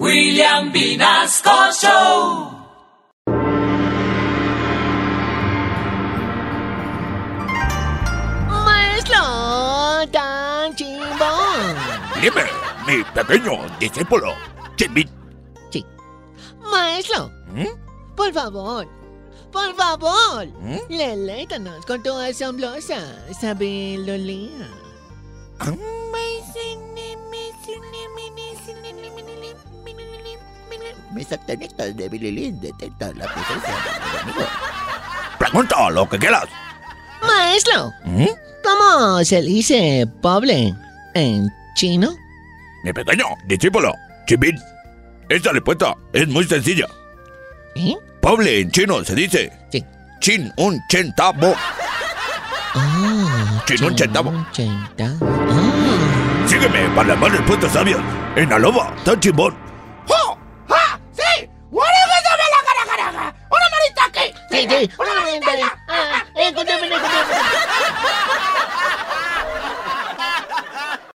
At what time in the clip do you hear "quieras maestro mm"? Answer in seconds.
36.18-38.26